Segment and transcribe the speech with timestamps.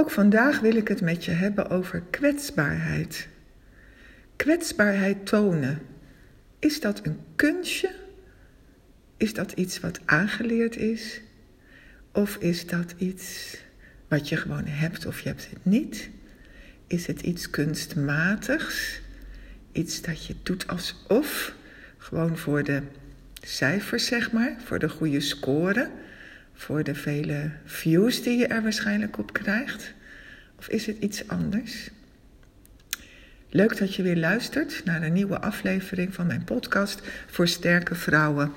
[0.00, 3.28] Ook vandaag wil ik het met je hebben over kwetsbaarheid.
[4.36, 5.82] Kwetsbaarheid tonen.
[6.58, 7.90] Is dat een kunstje?
[9.16, 11.20] Is dat iets wat aangeleerd is?
[12.12, 13.56] Of is dat iets
[14.08, 16.10] wat je gewoon hebt of je hebt het niet?
[16.86, 19.00] Is het iets kunstmatigs?
[19.72, 21.54] Iets dat je doet alsof?
[21.98, 22.82] Gewoon voor de
[23.42, 25.90] cijfers, zeg maar, voor de goede score,
[26.60, 29.94] voor de vele views die je er waarschijnlijk op krijgt?
[30.58, 31.90] Of is het iets anders?
[33.48, 38.52] Leuk dat je weer luistert naar een nieuwe aflevering van mijn podcast voor sterke vrouwen.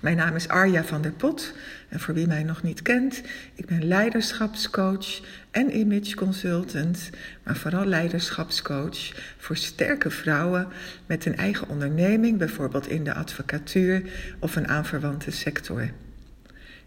[0.00, 1.52] Mijn naam is Arja van der Pot
[1.88, 3.22] en voor wie mij nog niet kent,
[3.54, 5.20] ik ben leiderschapscoach
[5.50, 7.10] en image consultant,
[7.42, 10.68] maar vooral leiderschapscoach voor sterke vrouwen
[11.06, 14.02] met een eigen onderneming, bijvoorbeeld in de advocatuur
[14.38, 15.90] of een aanverwante sector.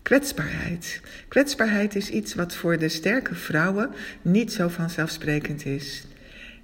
[0.04, 1.02] Kwetsbaarheid.
[1.28, 3.90] Kwetsbaarheid is iets wat voor de sterke vrouwen
[4.22, 6.04] niet zo vanzelfsprekend is.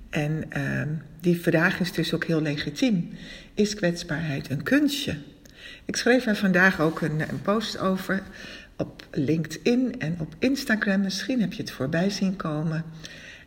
[0.10, 0.82] En uh,
[1.20, 3.10] die vraag is dus ook heel legitiem.
[3.54, 5.18] Is kwetsbaarheid een kunstje?
[5.86, 8.22] Ik schreef er vandaag ook een, een, post over
[8.78, 11.02] op LinkedIn en op Instagram.
[11.02, 12.84] Misschien heb je het voorbij zien komen.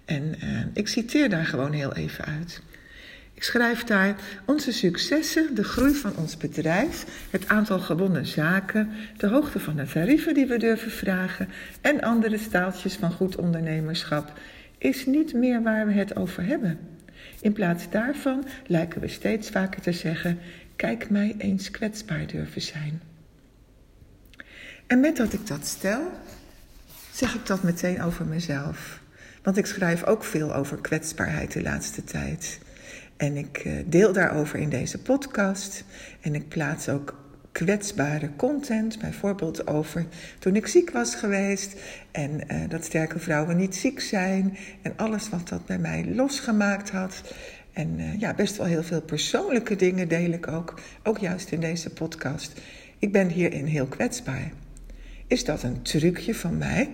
[0.04, 2.62] En uh, ik citeer daar gewoon heel even uit.
[3.42, 9.26] Ik schrijf daar onze successen, de groei van ons bedrijf, het aantal gewonnen zaken, de
[9.26, 11.48] hoogte van de tarieven die we durven vragen
[11.80, 14.32] en andere staaltjes van goed ondernemerschap
[14.78, 16.78] is niet meer waar we het over hebben.
[17.40, 20.38] In plaats daarvan lijken we steeds vaker te zeggen:
[20.76, 23.02] Kijk mij eens kwetsbaar durven zijn.
[24.86, 26.12] En met dat ik dat stel,
[27.12, 29.00] zeg ik dat meteen over mezelf.
[29.42, 32.60] Want ik schrijf ook veel over kwetsbaarheid de laatste tijd.
[33.22, 35.84] En ik eh, deel daarover in deze podcast.
[36.20, 37.20] En ik plaats ook
[37.52, 40.06] kwetsbare content, bijvoorbeeld over
[40.38, 45.28] toen ik ziek was geweest en uh, dat sterke vrouwen niet ziek zijn en alles
[45.28, 47.34] wat dat bij mij losgemaakt had.
[47.72, 51.60] En uh, ja, best wel heel veel persoonlijke dingen deel ik ook, ook juist in
[51.60, 52.60] deze podcast.
[52.98, 54.52] Ik ben hierin heel kwetsbaar.
[55.26, 56.90] Is dat een trucje van mij?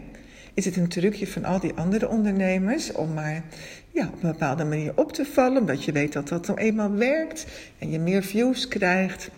[0.58, 3.42] Is het een trucje van al die andere ondernemers om maar
[3.90, 6.92] ja, op een bepaalde manier op te vallen, omdat je weet dat dat nou eenmaal
[6.92, 7.46] werkt
[7.78, 9.30] en je meer views krijgt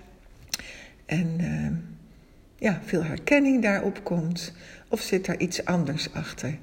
[1.07, 1.71] en uh,
[2.59, 4.53] ja, veel herkenning daarop komt?
[4.89, 6.59] Of zit daar iets anders achter?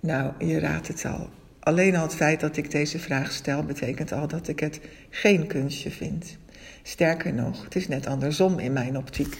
[0.00, 1.30] Nou, je raadt het al.
[1.60, 4.80] Alleen al het feit dat ik deze vraag stel, betekent al dat ik het
[5.10, 6.36] geen kunstje vind.
[6.82, 9.38] Sterker nog, het is net andersom in mijn optiek.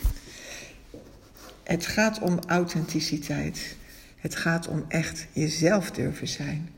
[1.65, 3.77] Het gaat om authenticiteit.
[4.17, 6.69] Het gaat om echt jezelf durven zijn.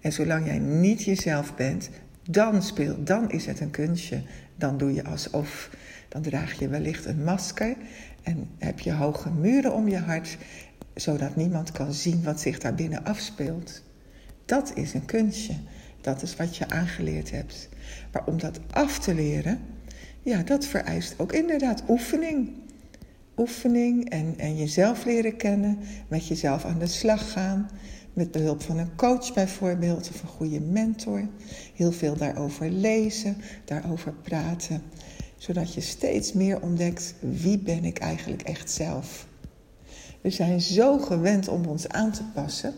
[0.00, 1.90] En zolang jij niet jezelf bent,
[2.30, 4.22] dan speelt, dan is het een kunstje.
[4.56, 5.70] Dan doe je alsof.
[6.08, 7.76] Dan draag je wellicht een masker
[8.22, 10.36] en heb je hoge muren om je hart,
[10.94, 13.82] zodat niemand kan zien wat zich daar binnen afspeelt.
[14.44, 15.54] Dat is een kunstje.
[16.00, 17.68] Dat is wat je aangeleerd hebt.
[18.12, 19.60] Maar om dat af te leren,
[20.22, 22.48] ja, dat vereist ook inderdaad oefening.
[23.36, 27.70] Oefening en, en jezelf leren kennen, met jezelf aan de slag gaan,
[28.12, 31.28] met behulp van een coach bijvoorbeeld of een goede mentor.
[31.74, 34.82] Heel veel daarover lezen, daarover praten
[35.36, 39.26] zodat je steeds meer ontdekt wie ben ik eigenlijk echt zelf.
[40.20, 42.74] We zijn zo gewend om ons aan te passen,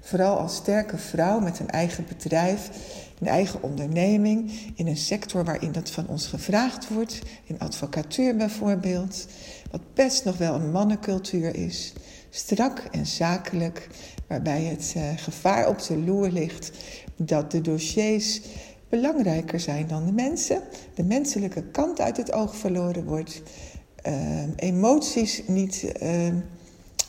[0.00, 2.70] vooral als sterke vrouw met een eigen bedrijf,
[3.18, 9.26] een eigen onderneming, in een sector waarin dat van ons gevraagd wordt, in advocatuur bijvoorbeeld,
[9.70, 11.92] wat best nog wel een mannencultuur is,
[12.30, 13.88] strak en zakelijk,
[14.26, 16.70] waarbij het uh, gevaar op de loer ligt
[17.16, 18.40] dat de dossiers
[18.88, 20.62] belangrijker zijn dan de mensen,
[20.94, 23.42] de menselijke kant uit het oog verloren wordt,
[24.06, 26.34] uh, emoties niet, uh,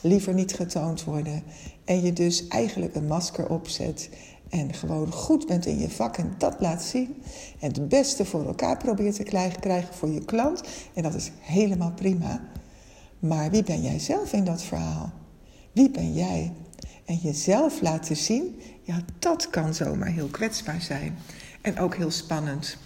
[0.00, 1.42] liever niet getoond worden
[1.84, 4.08] en je dus eigenlijk een masker opzet
[4.52, 7.22] en gewoon goed bent in je vak en dat laat zien
[7.60, 10.62] en het beste voor elkaar probeert te krijgen voor je klant
[10.94, 12.40] en dat is helemaal prima.
[13.18, 15.12] Maar wie ben jij zelf in dat verhaal?
[15.72, 16.52] Wie ben jij?
[17.04, 21.18] En jezelf laten zien, ja, dat kan zomaar heel kwetsbaar zijn.
[21.60, 22.76] En ook heel spannend.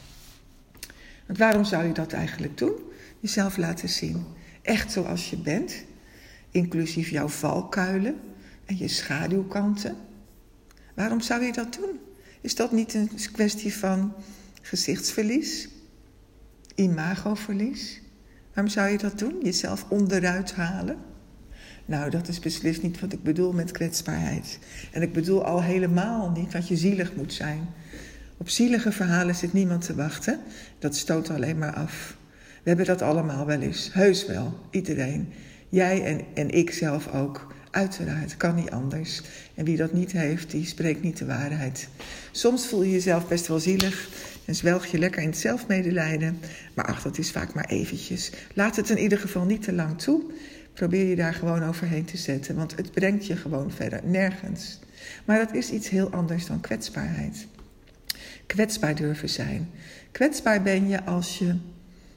[1.27, 2.75] Want waarom zou je dat eigenlijk doen?
[3.21, 4.25] Jezelf laten zien.
[4.63, 5.75] Echt zoals je bent.
[6.51, 8.21] Inclusief jouw valkuilen
[8.65, 9.97] en je schaduwkanten.
[10.97, 11.99] Waarom zou je dat doen?
[12.41, 14.15] Is dat niet een kwestie van
[14.63, 15.69] gezichtsverlies?
[16.75, 18.01] Imagoverlies?
[18.55, 19.41] Waarom zou je dat doen?
[19.43, 20.97] Jezelf onderuit halen?
[21.87, 24.59] Nou, dat is beslist niet wat ik bedoel met kwetsbaarheid.
[24.93, 27.69] En ik bedoel al helemaal niet dat je zielig moet zijn.
[28.37, 30.41] Op zielige verhalen zit niemand te wachten.
[30.79, 32.17] Dat stoot alleen maar af.
[32.63, 33.91] We hebben dat allemaal wel eens.
[33.93, 34.59] Heus wel.
[34.71, 35.33] Iedereen.
[35.69, 37.55] Jij en, en ik zelf ook.
[37.77, 39.23] Uiteraard, kan niet anders.
[39.55, 41.89] En wie dat niet heeft, die spreekt niet de waarheid.
[42.31, 44.09] Soms voel je jezelf best wel zielig
[44.45, 46.39] en zwelg je lekker in het zelfmedelijden.
[46.75, 48.33] Maar ach, dat is vaak maar eventjes.
[48.55, 50.23] Laat het in ieder geval niet te lang toe.
[50.73, 54.79] Probeer je daar gewoon overheen te zetten, want het brengt je gewoon verder nergens.
[55.25, 57.47] Maar dat is iets heel anders dan kwetsbaarheid.
[58.47, 59.71] Kwetsbaar durven zijn.
[60.13, 61.57] Kwetsbaar ben je als je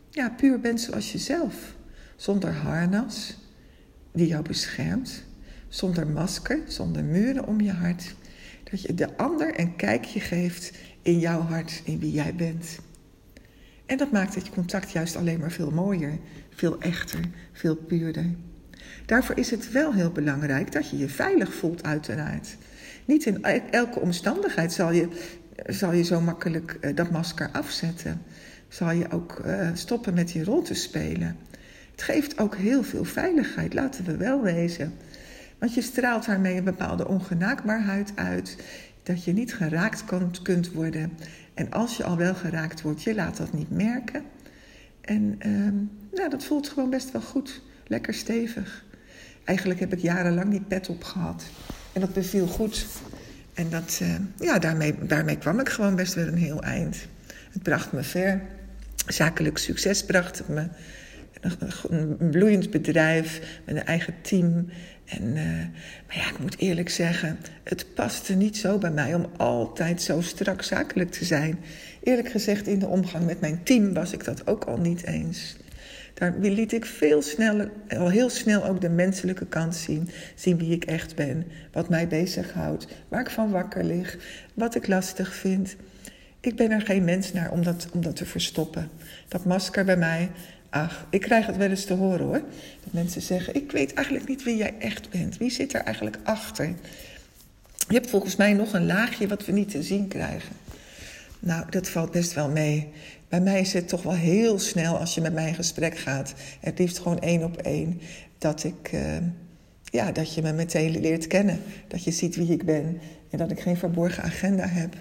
[0.10, 1.56] ja, puur bent zoals jezelf.
[2.16, 3.38] Zonder harnas
[4.12, 5.28] die jou beschermt.
[5.70, 8.16] Zonder masker, zonder muren om je hart.
[8.72, 10.72] Dat je de ander een kijkje geeft
[11.02, 12.80] in jouw hart, in wie jij bent.
[13.86, 16.18] En dat maakt het contact juist alleen maar veel mooier,
[16.50, 17.20] veel echter,
[17.52, 18.26] veel puurder.
[19.06, 22.56] Daarvoor is het wel heel belangrijk dat je je veilig voelt, uiteraard.
[23.06, 25.08] Niet in elke omstandigheid zal je,
[25.68, 28.22] zal je zo makkelijk uh, dat masker afzetten.
[28.68, 31.38] Zal je ook uh, stoppen met die rol te spelen.
[31.92, 34.94] Het geeft ook heel veel veiligheid, laten we wel wezen.
[35.60, 38.58] Want je straalt daarmee een bepaalde ongenaakbaarheid uit.
[39.04, 40.04] Dat je niet geraakt
[40.42, 41.12] kunt worden.
[41.54, 44.24] En als je al wel geraakt wordt, je laat dat niet merken.
[45.02, 45.72] En uh,
[46.18, 47.62] nou, dat voelt gewoon best wel goed.
[47.88, 48.86] Lekker stevig.
[49.44, 51.44] Eigenlijk heb ik jarenlang die pet op gehad.
[51.94, 52.86] En dat beviel goed.
[53.54, 56.98] En dat, uh, ja, daarmee, daarmee kwam ik gewoon best wel een heel eind.
[57.52, 58.42] Het bracht me ver.
[59.08, 60.68] Zakelijk succes bracht het me.
[61.90, 64.70] Een bloeiend bedrijf met een eigen team.
[65.10, 65.44] En, uh,
[66.08, 70.22] maar ja, ik moet eerlijk zeggen, het paste niet zo bij mij om altijd zo
[70.22, 71.60] strak zakelijk te zijn.
[72.04, 75.58] Eerlijk gezegd, in de omgang met mijn team was ik dat ook al niet eens.
[76.14, 80.10] Daar liet ik veel sneller, al heel snel ook de menselijke kant zien.
[80.36, 84.18] Zien wie ik echt ben, wat mij bezighoudt, waar ik van wakker lig,
[84.54, 85.76] wat ik lastig vind.
[86.40, 88.90] Ik ben er geen mens naar om dat, om dat te verstoppen.
[89.28, 90.30] Dat masker bij mij,
[90.70, 92.42] ach, ik krijg het wel eens te horen hoor.
[92.84, 95.38] Dat mensen zeggen, ik weet eigenlijk niet wie jij echt bent.
[95.38, 96.74] Wie zit er eigenlijk achter?
[97.88, 100.56] Je hebt volgens mij nog een laagje wat we niet te zien krijgen.
[101.40, 102.88] Nou, dat valt best wel mee.
[103.30, 106.34] Bij mij is het toch wel heel snel als je met mij in gesprek gaat.
[106.60, 108.02] Het liefst gewoon één op één.
[108.38, 109.02] Dat, ik, uh,
[109.84, 111.62] ja, dat je me meteen leert kennen.
[111.88, 113.00] Dat je ziet wie ik ben.
[113.30, 114.96] En dat ik geen verborgen agenda heb.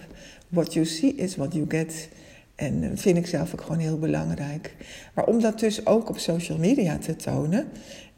[0.48, 2.08] What you see is what you get.
[2.58, 4.74] En dat vind ik zelf ook gewoon heel belangrijk.
[5.14, 7.68] Maar om dat dus ook op social media te tonen.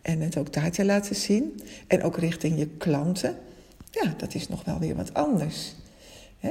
[0.02, 1.60] En het ook daar te laten zien.
[1.87, 3.37] En ook richting je klanten.
[3.90, 5.75] Ja, dat is nog wel weer wat anders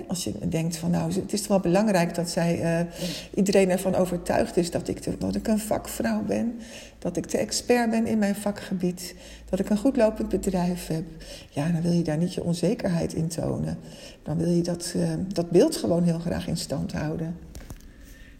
[0.07, 2.91] als je denkt van nou, het is toch wel belangrijk dat zij, uh,
[3.33, 6.59] iedereen ervan overtuigd is dat ik, dat ik een vakvrouw ben.
[6.99, 9.15] Dat ik de expert ben in mijn vakgebied.
[9.49, 11.03] Dat ik een goed lopend bedrijf heb.
[11.49, 13.77] Ja, dan wil je daar niet je onzekerheid in tonen.
[14.23, 17.35] Dan wil je dat, uh, dat beeld gewoon heel graag in stand houden.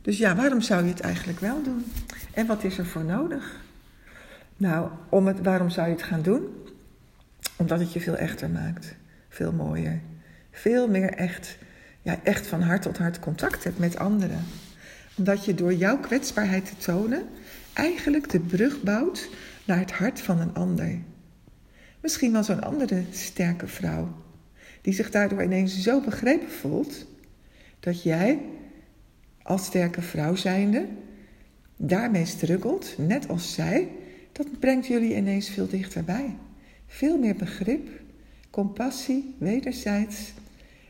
[0.09, 1.85] Dus ja, waarom zou je het eigenlijk wel doen?
[2.33, 3.61] En wat is er voor nodig?
[4.57, 6.47] Nou, om het, waarom zou je het gaan doen?
[7.55, 8.95] Omdat het je veel echter maakt.
[9.29, 10.01] Veel mooier
[10.51, 11.57] veel meer echt,
[12.01, 14.45] ja, echt van hart tot hart contact hebt met anderen.
[15.17, 17.23] Omdat je door jouw kwetsbaarheid te tonen
[17.73, 19.29] eigenlijk de brug bouwt
[19.65, 20.99] naar het hart van een ander.
[22.01, 24.15] Misschien wel zo'n andere sterke vrouw,
[24.81, 27.05] die zich daardoor ineens zo begrepen voelt
[27.79, 28.39] dat jij
[29.49, 30.85] als sterke vrouw zijnde
[31.77, 33.87] daarmee struggelt, net als zij,
[34.31, 36.35] dat brengt jullie ineens veel dichterbij.
[36.87, 37.87] Veel meer begrip,
[38.49, 40.33] compassie, wederzijds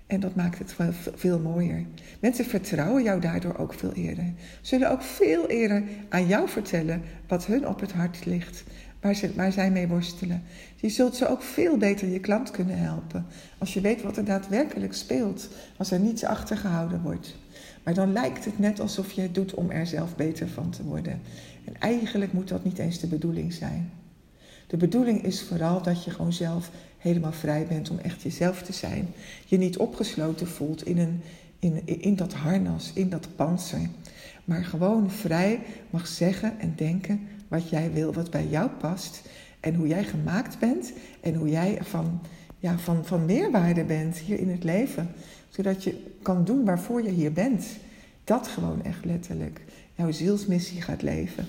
[0.08, 0.76] en dat maakt het
[1.16, 1.86] veel mooier.
[2.20, 4.34] Mensen vertrouwen jou daardoor ook veel eerder.
[4.62, 8.64] Zullen ook veel eerder aan jou vertellen wat hun op het hart ligt,
[9.02, 10.44] waar, ze, waar zij mee worstelen.
[10.76, 13.26] Je zult ze ook veel beter je klant kunnen helpen.
[13.58, 17.38] Als je weet wat er daadwerkelijk speelt, als er niets achtergehouden wordt.
[17.90, 20.84] Maar dan lijkt het net alsof je het doet om er zelf beter van te
[20.84, 21.22] worden.
[21.66, 23.92] En eigenlijk moet dat niet eens de bedoeling zijn.
[24.68, 28.74] De bedoeling is vooral dat je gewoon zelf helemaal vrij bent om echt jezelf te
[28.74, 29.08] zijn.
[29.46, 31.22] Je niet opgesloten voelt in, een,
[31.60, 33.90] in, in dat harnas, in dat panzer.
[34.46, 39.22] Maar gewoon vrij mag zeggen en denken wat jij wil, wat bij jou past.
[39.60, 42.22] En hoe jij gemaakt bent en hoe jij van,
[42.60, 45.12] ja, van, van meerwaarde bent hier in het leven.
[45.60, 47.66] Zodat je kan doen waarvoor je hier bent.
[48.24, 49.62] Dat gewoon echt letterlijk
[49.96, 51.46] jouw zielsmissie gaat leven.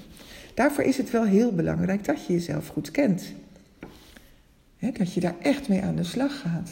[0.55, 3.33] Daarvoor is het wel heel belangrijk dat je jezelf goed kent
[4.81, 6.71] dat je daar echt mee aan de slag gaat.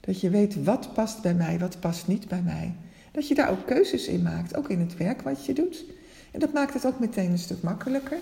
[0.00, 2.74] Dat je weet wat past bij mij, wat past niet bij mij.
[3.12, 5.84] Dat je daar ook keuzes in maakt, ook in het werk wat je doet.
[6.30, 8.18] En dat maakt het ook meteen een stuk makkelijker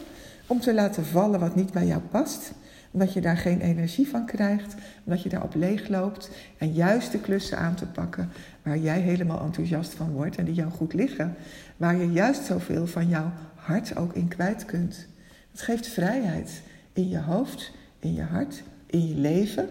[0.47, 2.53] om te laten vallen wat niet bij jou past.
[2.91, 6.31] Omdat je daar geen energie van krijgt, omdat je daarop leeg loopt.
[6.59, 8.29] En juist de klussen aan te pakken
[8.63, 11.35] waar jij helemaal enthousiast van wordt en die jou goed liggen.
[11.77, 15.07] Waar je juist zoveel van jouw hart ook in kwijt kunt.
[15.51, 19.69] Het geeft vrijheid in je hoofd, in je hart in je leven,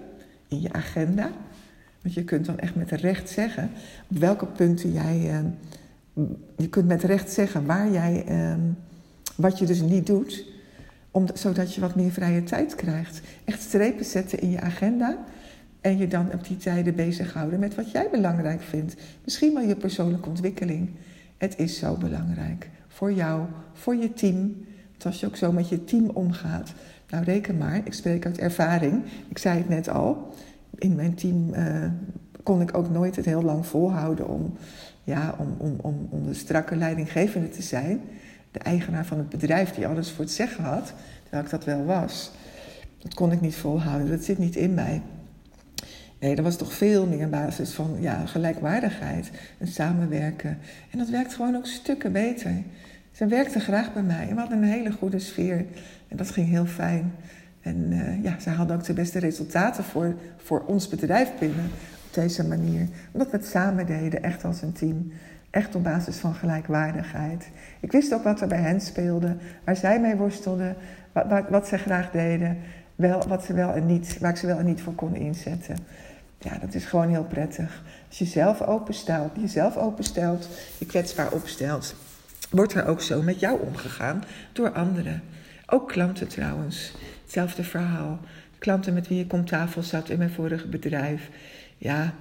[0.47, 1.31] in je agenda.
[2.01, 3.71] Want je kunt dan echt met recht zeggen
[4.09, 5.29] op welke punten jij.
[5.29, 5.45] Ehm,
[6.57, 8.23] je kunt met recht zeggen waar jij.
[8.27, 8.59] Ehm,
[9.35, 10.45] wat je dus niet doet,
[11.11, 13.21] om, zodat je wat meer vrije tijd krijgt.
[13.45, 15.17] Echt strepen zetten in je agenda.
[15.81, 18.95] En je dan op die tijden bezighouden met wat jij belangrijk vindt.
[19.23, 20.89] Misschien wel je persoonlijke ontwikkeling.
[21.37, 22.69] Het is zo belangrijk.
[22.87, 24.65] Voor jou, voor je team.
[25.05, 26.73] Als je ook zo met je team omgaat.
[27.09, 29.03] Nou, reken maar, ik spreek uit ervaring.
[29.29, 30.33] Ik zei het net al.
[30.75, 31.85] In mijn team uh,
[32.43, 34.53] kon ik ook nooit het heel lang volhouden om,
[35.03, 38.01] ja, om, om, om, om de strakke leidinggevende te zijn.
[38.51, 41.85] De eigenaar van het bedrijf die alles voor het zeggen had, terwijl ik dat wel
[41.85, 42.31] was.
[42.97, 45.01] Dat kon ik niet volhouden, dat zit niet in mij.
[46.19, 50.57] Nee, dat was toch veel meer een basis van ja, gelijkwaardigheid en samenwerken.
[50.91, 52.51] En dat werkt gewoon ook stukken beter.
[53.11, 55.65] Ze werkte graag bij mij en we hadden een hele goede sfeer.
[56.07, 57.13] En dat ging heel fijn.
[57.61, 61.65] En uh, ja, ze hadden ook de beste resultaten voor, voor ons bedrijf binnen
[62.07, 62.87] op deze manier.
[63.11, 65.11] Omdat we het samen deden, echt als een team.
[65.49, 67.49] Echt op basis van gelijkwaardigheid.
[67.79, 70.75] Ik wist ook wat er bij hen speelde, waar zij mee worstelden,
[71.11, 72.57] wat, wat, ze graag deden,
[72.95, 75.77] wel, wat ze wel en niet, waar ik ze wel en niet voor kon inzetten.
[76.37, 77.83] Ja, dat is gewoon heel prettig.
[78.07, 81.95] Als je zelf openstelt, jezelf openstelt, je kwetsbaar opstelt,
[82.49, 85.21] wordt er ook zo met jou omgegaan door anderen.
[85.65, 86.93] Ook klanten trouwens.
[87.23, 88.19] Hetzelfde verhaal.
[88.57, 91.29] Klanten met wie ik om tafel zat in mijn vorige bedrijf.
[91.77, 92.13] Ja,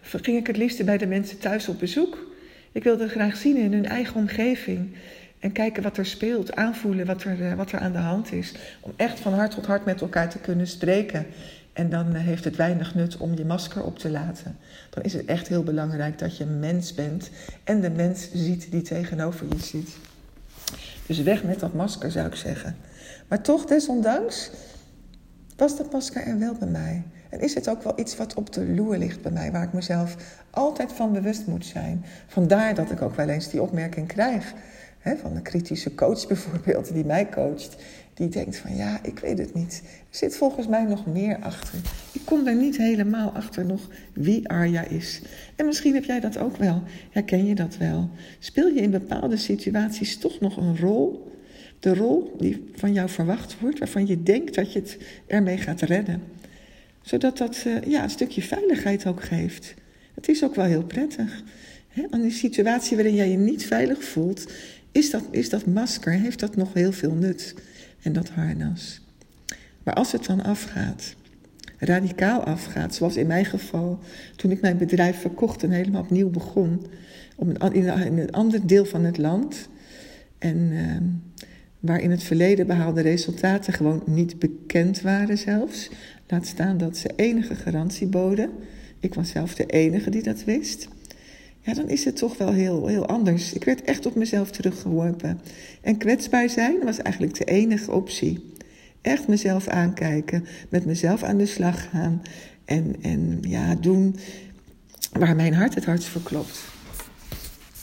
[0.00, 2.33] ging ik het liefste bij de mensen thuis op bezoek.
[2.74, 4.96] Ik wilde graag zien in hun eigen omgeving.
[5.38, 8.54] En kijken wat er speelt, aanvoelen wat er, eh, wat er aan de hand is.
[8.80, 11.26] Om echt van hart tot hart met elkaar te kunnen spreken.
[11.72, 14.56] En dan eh, heeft het weinig nut om je masker op te laten.
[14.90, 17.30] Dan is het echt heel belangrijk dat je mens bent
[17.64, 19.96] en de mens ziet die tegenover je zit.
[21.06, 22.76] Dus weg met dat masker zou ik zeggen.
[23.28, 24.50] Maar toch, desondanks,
[25.56, 27.02] was dat masker er wel bij mij.
[27.34, 29.72] En is het ook wel iets wat op de loer ligt bij mij, waar ik
[29.72, 30.16] mezelf
[30.50, 32.04] altijd van bewust moet zijn.
[32.26, 34.54] Vandaar dat ik ook wel eens die opmerking krijg.
[34.98, 37.76] Hè, van een kritische coach bijvoorbeeld, die mij coacht.
[38.14, 39.82] Die denkt van ja, ik weet het niet.
[39.84, 41.78] Er zit volgens mij nog meer achter.
[42.12, 45.22] Ik kom daar niet helemaal achter nog wie Arja is.
[45.56, 46.82] En misschien heb jij dat ook wel.
[47.10, 48.10] Herken je dat wel?
[48.38, 51.32] Speel je in bepaalde situaties toch nog een rol?
[51.78, 55.80] De rol die van jou verwacht wordt, waarvan je denkt dat je het ermee gaat
[55.80, 56.22] redden.
[57.04, 59.74] Zodat dat uh, ja, een stukje veiligheid ook geeft.
[60.14, 61.42] Het is ook wel heel prettig.
[61.88, 62.02] Hè?
[62.10, 64.52] Aan die situatie waarin jij je niet veilig voelt,
[64.92, 67.54] is dat, is dat masker, heeft dat nog heel veel nut.
[68.02, 69.00] En dat harnas.
[69.82, 71.14] Maar als het dan afgaat,
[71.78, 73.98] radicaal afgaat, zoals in mijn geval,
[74.36, 76.86] toen ik mijn bedrijf verkocht en helemaal opnieuw begon,
[77.38, 79.68] een, in, een ander deel van het land.
[80.38, 80.96] En uh,
[81.80, 85.90] waar in het verleden behaalde resultaten gewoon niet bekend waren zelfs.
[86.34, 88.50] Laat staan dat ze enige garantie boden.
[89.00, 90.88] Ik was zelf de enige die dat wist.
[91.60, 93.52] Ja, dan is het toch wel heel, heel anders.
[93.52, 95.40] Ik werd echt op mezelf teruggeworpen.
[95.80, 98.52] En kwetsbaar zijn was eigenlijk de enige optie.
[99.00, 102.22] Echt mezelf aankijken, met mezelf aan de slag gaan.
[102.64, 104.16] En, en ja, doen
[105.12, 106.64] waar mijn hart het hardst voor klopt.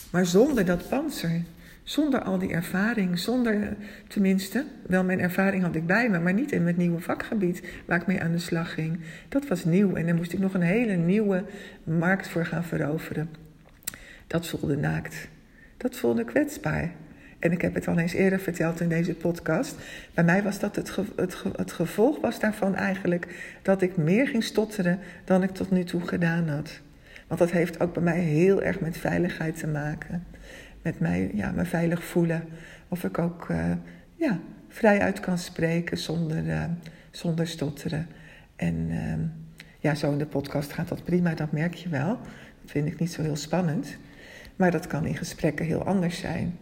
[0.09, 1.43] Maar zonder dat panzer.
[1.83, 3.75] Zonder al die ervaring, zonder
[4.07, 8.01] tenminste, wel mijn ervaring had ik bij me, maar niet in het nieuwe vakgebied waar
[8.01, 8.99] ik mee aan de slag ging.
[9.29, 11.43] Dat was nieuw en daar moest ik nog een hele nieuwe
[11.83, 13.29] markt voor gaan veroveren.
[14.27, 15.27] Dat voelde naakt.
[15.77, 16.91] Dat voelde kwetsbaar.
[17.39, 19.75] En ik heb het al eens eerder verteld in deze podcast.
[20.13, 23.27] Bij mij was dat het, het, het gevolg was daarvan eigenlijk
[23.61, 26.81] dat ik meer ging stotteren dan ik tot nu toe gedaan had.
[27.27, 30.23] Want dat heeft ook bij mij heel erg met veiligheid te maken
[30.81, 32.43] met mij, ja, me veilig voelen.
[32.87, 33.71] Of ik ook uh,
[34.15, 36.63] ja, vrij uit kan spreken zonder, uh,
[37.11, 38.07] zonder stotteren.
[38.55, 39.13] En uh,
[39.79, 42.19] ja, zo in de podcast gaat dat prima, dat merk je wel.
[42.61, 43.97] Dat vind ik niet zo heel spannend.
[44.55, 46.57] Maar dat kan in gesprekken heel anders zijn.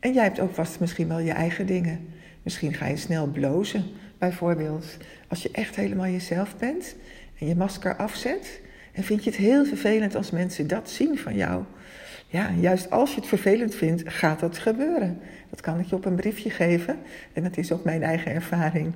[0.00, 2.08] En jij hebt ook vast misschien wel je eigen dingen.
[2.42, 3.84] Misschien ga je snel blozen,
[4.18, 4.96] bijvoorbeeld.
[5.28, 6.96] Als je echt helemaal jezelf bent
[7.38, 8.60] en je masker afzet.
[8.92, 11.64] En vind je het heel vervelend als mensen dat zien van jou
[12.30, 15.18] ja, juist als je het vervelend vindt, gaat dat gebeuren.
[15.50, 16.98] Dat kan ik je op een briefje geven
[17.32, 18.92] en dat is ook mijn eigen ervaring.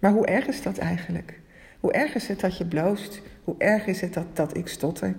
[0.00, 1.40] Maar hoe erg is dat eigenlijk?
[1.80, 3.22] Hoe erg is het dat je bloost?
[3.44, 5.14] Hoe erg is het dat, dat ik stotter?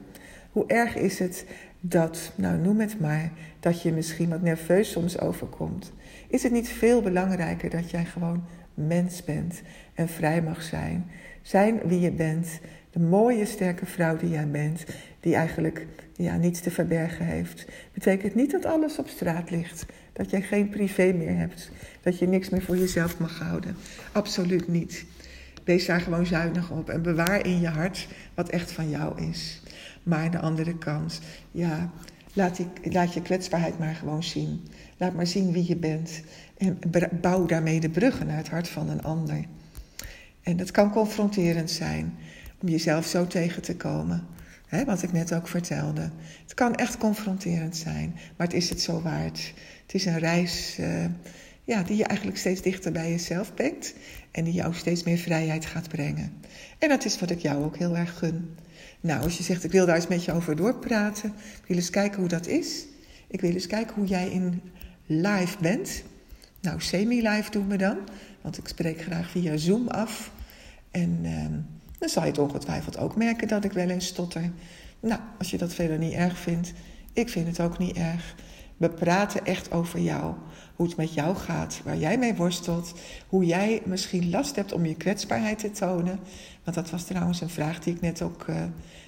[0.52, 1.46] Hoe erg is het
[1.80, 5.94] dat, nou noem het maar, dat je misschien wat nerveus soms overkomt?
[6.28, 9.62] Is het niet veel belangrijker dat jij gewoon mens bent
[9.94, 11.06] en vrij mag zijn?
[11.42, 12.60] Zijn wie je bent,
[12.92, 14.86] de mooie, sterke vrouw die jij bent,
[15.20, 17.66] die eigenlijk ja, niets te verbergen heeft.
[17.94, 19.86] Betekent niet dat alles op straat ligt.
[20.14, 21.72] Dat jij geen privé meer hebt.
[22.02, 23.76] Dat je niks meer voor jezelf mag houden.
[24.12, 25.06] Absoluut niet.
[25.64, 29.62] Wees daar gewoon zuinig op en bewaar in je hart wat echt van jou is.
[30.04, 31.20] Maar aan de andere kant,
[31.52, 31.92] ja,
[32.34, 34.62] laat, laat je kwetsbaarheid maar gewoon zien.
[34.98, 36.22] Laat maar zien wie je bent.
[36.58, 36.80] En
[37.22, 39.46] bouw daarmee de bruggen naar het hart van een ander.
[40.44, 42.18] En dat kan confronterend zijn
[42.62, 44.28] om jezelf zo tegen te komen.
[44.68, 46.10] Hè, wat ik net ook vertelde.
[46.44, 49.54] Het kan echt confronterend zijn, maar het is het zo waard.
[49.82, 51.06] Het is een reis uh,
[51.64, 53.94] ja, die je eigenlijk steeds dichter bij jezelf brengt
[54.32, 56.34] en die jou steeds meer vrijheid gaat brengen.
[56.78, 58.56] En dat is wat ik jou ook heel erg gun.
[59.02, 61.30] Nou, als je zegt, ik wil daar eens met je over doorpraten,
[61.62, 62.86] ik wil eens kijken hoe dat is.
[63.28, 64.62] Ik wil eens kijken hoe jij in
[65.06, 66.04] live bent.
[66.62, 67.98] Nou, semi-live doen we dan,
[68.42, 70.32] want ik spreek graag via Zoom af.
[70.92, 71.46] En uh,
[71.98, 74.52] dan zal je het ongetwijfeld ook merken dat ik wel eens stotter.
[75.00, 76.74] Nou, als je dat verder niet erg vindt,
[77.14, 78.36] ik vind het ook niet erg.
[78.78, 80.34] We praten echt over jou.
[80.76, 82.94] Hoe het met jou gaat, waar jij mee worstelt.
[83.28, 86.20] Hoe jij misschien last hebt om je kwetsbaarheid te tonen.
[86.64, 88.64] Want dat was trouwens een vraag die ik net ook uh,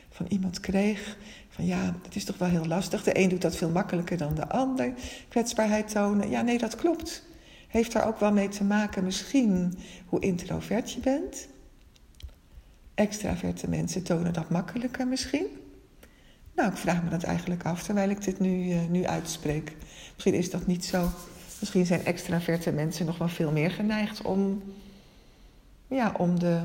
[0.10, 1.18] van iemand kreeg.
[1.50, 3.04] Van ja, het is toch wel heel lastig.
[3.04, 4.94] De een doet dat veel makkelijker dan de ander.
[5.28, 6.30] Kwetsbaarheid tonen.
[6.30, 7.24] Ja, nee, dat klopt.
[7.68, 11.48] Heeft daar ook wel mee te maken misschien hoe introvert je bent.
[13.00, 15.48] Extraverte mensen tonen dat makkelijker misschien.
[16.56, 19.76] Nou, ik vraag me dat eigenlijk af terwijl ik dit nu, uh, nu uitspreek.
[20.14, 21.10] Misschien is dat niet zo.
[21.60, 24.64] Misschien zijn extraverte mensen nog wel veel meer geneigd om,
[25.88, 26.62] ja, om de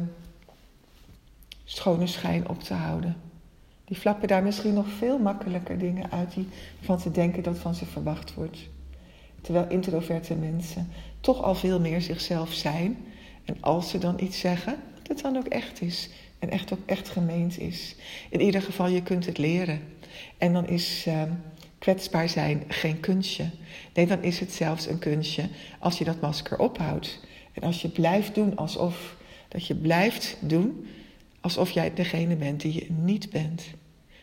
[1.64, 3.16] schone schijn op te houden.
[3.84, 6.48] Die flappen daar misschien nog veel makkelijker dingen uit die
[6.80, 8.58] van te denken dat van ze verwacht wordt.
[9.40, 10.88] Terwijl introverte mensen
[11.20, 12.96] toch al veel meer zichzelf zijn.
[13.44, 16.10] En als ze dan iets zeggen, dat het dan ook echt is.
[16.44, 17.94] En echt ook echt gemeend is.
[18.30, 19.80] In ieder geval, je kunt het leren.
[20.38, 21.22] En dan is uh,
[21.78, 23.50] kwetsbaar zijn geen kunstje.
[23.94, 25.48] Nee, dan is het zelfs een kunstje
[25.78, 27.20] als je dat masker ophoudt.
[27.52, 29.16] En als je blijft doen alsof
[29.48, 30.86] dat je blijft doen
[31.40, 33.64] alsof jij degene bent die je niet bent.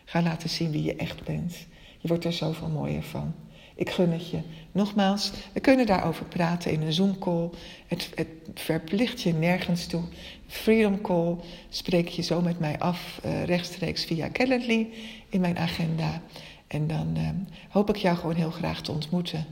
[0.06, 1.68] Ga laten zien wie je echt bent.
[2.00, 3.36] Je wordt er zoveel mooier van.
[3.76, 4.40] Ik gun het je.
[4.72, 7.50] Nogmaals, we kunnen daarover praten in een Zoom-call.
[7.88, 10.04] Het, het, verplicht je nergens toe.
[10.48, 11.36] Freedom Call
[11.70, 14.88] spreek je zo met mij af, uh, rechtstreeks via Calendly
[15.30, 16.22] in mijn agenda.
[16.68, 17.30] En dan uh,
[17.70, 19.46] hoop ik jou gewoon heel graag te ontmoeten.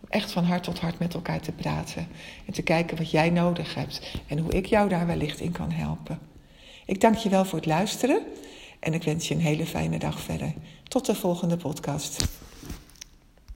[0.00, 2.08] Om echt van hart tot hart met elkaar te praten.
[2.46, 4.20] En te kijken wat jij nodig hebt.
[4.26, 6.18] En hoe ik jou daar wellicht in kan helpen.
[6.86, 8.22] Ik dank je wel voor het luisteren.
[8.80, 10.52] En ik wens je een hele fijne dag verder.
[10.88, 12.24] Tot de volgende podcast.